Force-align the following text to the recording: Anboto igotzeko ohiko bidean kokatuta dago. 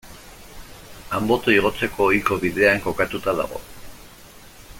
Anboto 1.17 1.53
igotzeko 1.57 2.03
ohiko 2.07 2.39
bidean 2.47 2.83
kokatuta 2.87 3.37
dago. 3.43 3.63